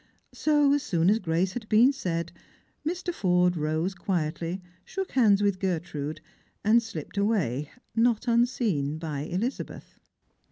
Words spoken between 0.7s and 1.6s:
as soon as grace